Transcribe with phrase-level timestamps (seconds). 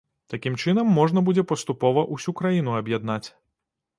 [0.33, 3.23] Такім чынам можна будзе паступова ўсю краіну аб'яднаць.